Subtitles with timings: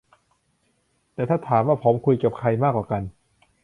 [1.13, 3.03] แต่ถ้าถามว่าผมคุยกับใครมากกว่ากัน